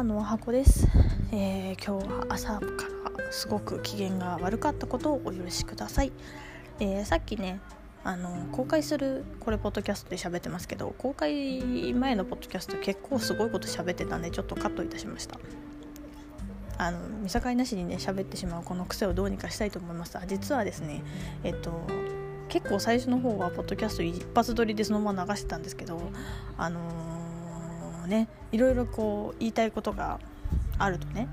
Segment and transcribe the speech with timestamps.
[0.00, 0.88] はのはこです、
[1.30, 2.64] えー、今日は朝か
[3.18, 6.12] らすごく機嫌が悪かったことをお許しください、
[6.78, 7.60] えー、さっきね
[8.02, 15.38] あの公開するこれポッドキャストで喋ってますけど公開前のポッドキャスト結構すごいこと喋ってたんでちょっとカットいたしました。
[16.78, 20.18] あの見境なしにね喋ってしまうこの癖をどうにかしたいと思います。
[20.26, 21.02] 実はですね
[21.44, 21.72] えっと
[22.48, 26.00] 結構最初の方はポッドキャスト一発撮りでそのまま流してたんですけど
[26.56, 27.49] あのー、
[28.06, 30.20] ねいろいろこう言いたいことが
[30.78, 31.28] あるとね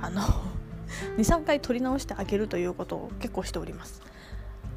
[0.00, 0.22] あの
[1.18, 4.02] 23回撮り直してあげるということを結構しております。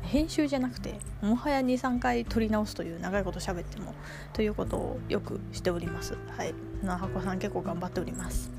[0.01, 3.95] 編集じゃなくてもはや23回撮り直すという長いこと喋っても
[4.33, 6.15] ということをよくしております。
[6.37, 6.53] はい。
[6.83, 8.51] なはこさん結構頑張っております。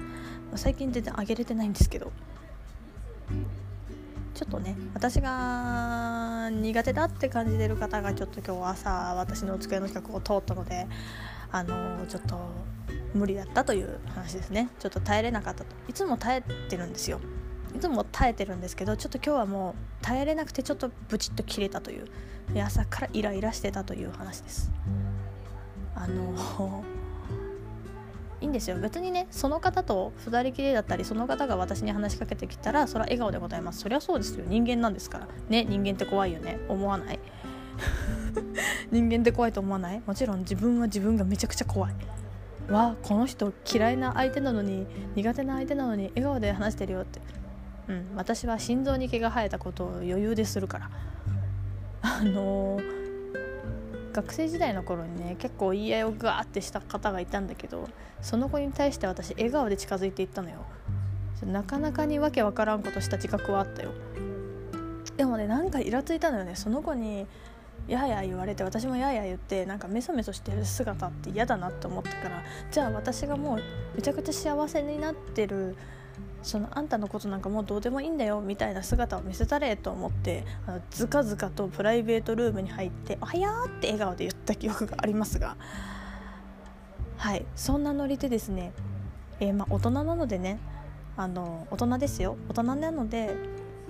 [0.56, 2.12] 最近全然上げれてないんですけど。
[4.34, 10.86] ちょっとね私が苦手だって感じてる方がちょっと今日朝私の机の近くを通ったので
[11.56, 12.38] あのちょっと
[13.14, 14.68] 無理だったという話ですね。
[14.78, 15.74] ちょっと耐えれなかったと。
[15.88, 17.18] いつも耐えてるんですよ。
[17.74, 22.06] いつも耐えてるんですけどちょっと今日はもう耐えれなくてちょっとブチッと切れたという。
[22.62, 24.70] 朝からイライラしてたという話です。
[25.94, 26.84] あの
[28.40, 28.78] いいんですよ。
[28.78, 33.80] 別にねその方と2人きりだったりその方が私に話しかけてきたらそれは笑顔でございます。
[33.80, 34.44] そりゃそうですよ。
[34.46, 35.28] 人間なんですから。
[35.48, 36.58] ね人間って怖いよね。
[36.68, 37.18] 思わない。
[38.90, 40.02] 人間って怖いと思わない？
[40.06, 41.94] もちろん自分は自分がめちゃくちゃ怖い。
[42.70, 47.20] わこの人嫌いな相手なのに苦手な相手なのに笑顔で話してるよって。
[47.88, 50.90] うん私は心臓に毛が生えたことを余裕でするから。
[52.02, 53.06] あのー
[54.12, 57.86] 学生時代の頃にね結構言い合いをガーってした方がいたんだけど
[58.22, 60.64] その子に対して私笑顔で近づいていったのよ。
[61.44, 63.90] なかなかにわけわからんことした自覚はあったよ。
[65.18, 66.56] でもねなんかイラついたのよね。
[66.56, 67.26] その子に
[67.88, 73.62] やや言われて私もやや言ってなんかメソメソしてる姿って嫌だなって思ったからじゃあ私がもう
[73.94, 75.76] めちゃくちゃ幸せになってる
[76.42, 85.56] そのあんたのことなんかもうどうでもいいんだよみたいな姿を見せたれと思ってあのずかずかとプライベートルームに入って「おはよう」って笑顔で言った記憶がありますが
[87.16, 88.72] はいそんなノリでですね、
[89.40, 90.58] えー、まあ大人なのでね
[91.16, 92.36] あの大人ですよ。
[92.48, 93.34] 大人なので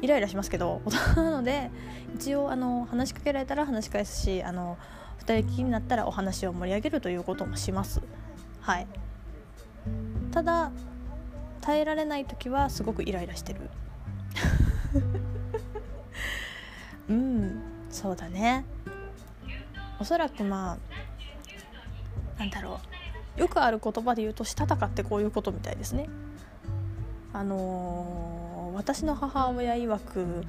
[0.03, 1.71] イライラしますけど大人 なので
[2.15, 4.77] 一応あの話しかけられたら話し返すしあの
[5.25, 8.01] 2人きりになったらお話を盛り上げるということもします。
[8.61, 8.87] はい。
[10.31, 10.71] ただ
[11.61, 13.61] 耐えられない時はすごくイライラしてる。
[17.09, 18.65] うんそうだね。
[19.99, 22.81] おそらくまあなんだろ
[23.37, 23.41] う。
[23.41, 26.09] よくある言葉で言うとしたたかってこういうことみたいですね。
[27.33, 28.46] あのー、
[28.77, 30.45] 私の母親曰く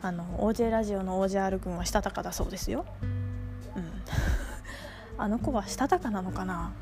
[0.00, 2.86] あの OJ ラジオの OJR 君はしたたかだそうですよ。
[3.76, 3.92] うん。
[5.18, 6.72] あの子はしたたかなのかな？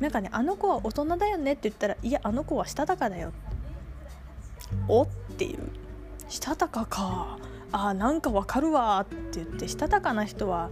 [0.00, 3.32] なんかねあの子は大人だよねって言ったらいやあの子はしたたかだよ。
[4.88, 5.06] おっ
[5.36, 5.58] ていう。
[6.30, 7.38] したたかか。
[7.70, 9.00] あなんかわかるわ。
[9.00, 10.70] って言ってしたたかな人は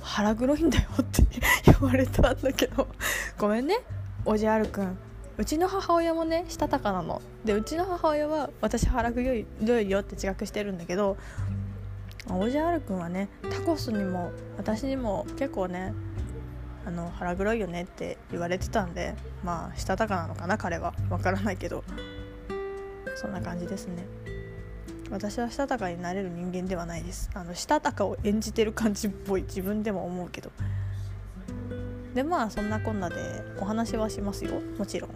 [0.00, 1.24] 腹黒いんだよって
[1.66, 2.86] 言われたんだけど。
[3.36, 3.80] ごめんね
[4.24, 4.98] おじあるくん
[5.38, 7.22] うちの母親もねしたたかなの。
[7.44, 9.46] でうちの母親は私腹黒い
[9.88, 11.16] よって自覚してるんだけど
[12.28, 15.94] おじあるくんはねタコスにも私にも結構ね
[16.84, 20.92] あの腹黒いよねって言われてたんでまあしたたかなのかな彼は。
[21.08, 21.84] わからないけど。
[23.14, 24.06] そんな感じですね。
[25.10, 27.30] 私はしたたかになれる人間ではないです。
[27.34, 29.42] あのしたたかを演じてる感じっぽい。
[29.42, 30.50] 自分でも思うけど。
[32.14, 34.60] でまあそんなこんなでお話はしますよ。
[34.78, 35.10] もちろん。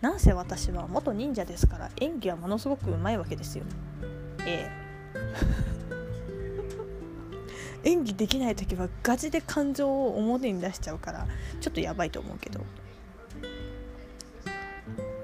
[0.00, 3.64] なんせ私は元忍者ですから演技はものすごくうまいわけですよ。
[4.46, 4.70] ええ。
[7.90, 11.26] 演技できない時はガチで感情を表に出しちゃうから
[11.60, 12.60] ちょっとやばいと思うけど。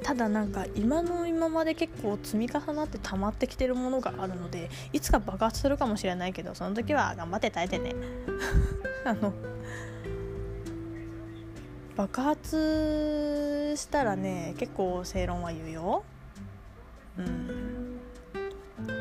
[0.07, 7.93] ただなんか今の今まで結構積み重なって溜まってきてるものがあるのでいつか爆発するかもしれないけどその時は頑張って耐えてね。
[9.05, 9.33] あの
[11.97, 16.05] 爆発したらね結構正論は言うよ。
[17.19, 17.99] うん。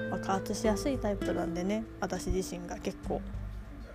[0.10, 3.22] 爆発しやすいタイプなんでね私自身が結構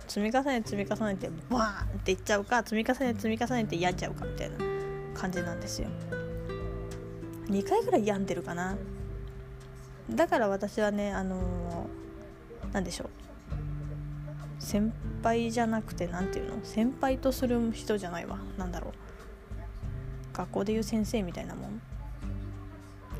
[0.07, 4.55] 積み重ね積み重ねてバーンっていっちゃうか積み重ね積み重ねてやっちゃうかみたいな
[5.13, 5.89] 感じなんですよ。
[7.51, 8.77] 2回ぐらい病んでるかな。
[10.09, 11.87] だから私はねあの
[12.73, 13.09] 何でしょう。
[14.59, 14.93] 先
[15.23, 16.63] 輩じゃなくて何て言うの？
[16.63, 18.39] 先輩とする人じゃないわ。
[18.57, 18.93] 何だろう。
[20.33, 21.81] 学校でいう先生みたいなもん。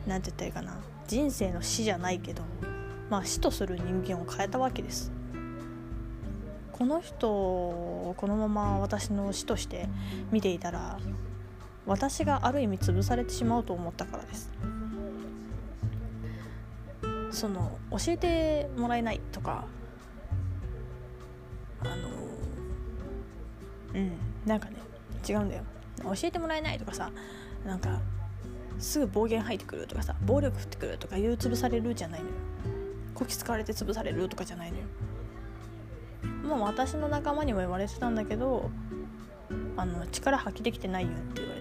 [0.08, 0.80] 何て言ったらいいかな。
[1.08, 2.44] 人生の死じゃないけど
[3.10, 5.12] まあ死とする人間を変えたわけです。
[6.72, 9.88] この人をこのまま私の師として
[10.32, 10.98] 見ていたら
[11.86, 14.52] 私がある意味潰されてしまうと思ったからです。
[17.32, 19.66] その教えてもらえないとか
[21.80, 21.94] あの
[23.96, 24.12] うん
[24.46, 24.76] なんかね
[25.28, 25.64] 違うんだよ。
[26.04, 27.12] 教えてもらえないとかさ
[27.66, 28.00] なんか
[28.80, 32.34] すぐ暴言吐いてくるとかさ暴力振ってくるとか言う潰されるじゃないのよ。
[33.16, 34.84] こき使われて潰されるとかじゃないのよ。
[36.44, 38.70] もう私の仲間にも言われてたんだけど
[39.78, 41.61] あの力発揮できてないよって言われ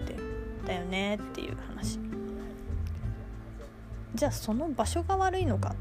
[0.65, 1.99] だよねっていう話。
[4.13, 5.75] じゃあその場所が悪いのか。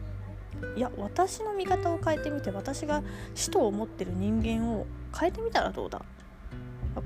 [0.77, 3.03] いや私の見方を変えてみて私が
[3.35, 4.87] 死と思ってる人間を
[5.19, 6.03] 変えてみたらどうだ？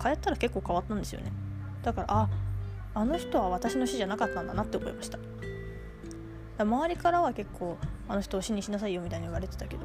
[0.02, 1.32] 変えたら結構変わったんですよね。
[1.82, 2.28] だからあ
[2.94, 5.18] あの人は私の死じゃなかったんだなって思いました。
[6.58, 7.78] 周りからは結構
[8.08, 9.82] あの人を死にしなさいよみたいに言われてたけど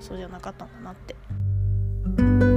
[0.00, 2.47] そうじゃなかったんだなって。